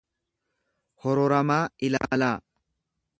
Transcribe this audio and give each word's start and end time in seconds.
hororamaa 1.03 1.61
ilaalaa. 1.89 2.35